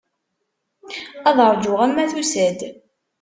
Ad 1.29 1.37
ṛjuɣ 1.53 1.79
arma 1.85 2.05
tusa-d. 2.11 2.59